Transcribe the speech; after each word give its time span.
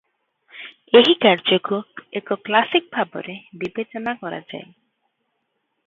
ଏହି 0.99 1.13
କାର୍ଯ୍ୟକୁ 1.25 1.79
ଏକ 2.21 2.39
କ୍ଲାସିକ 2.47 2.89
ଭାବରେ 2.97 3.37
ବିବେଚନା 3.65 4.19
କରାଯାଏ। 4.25 4.65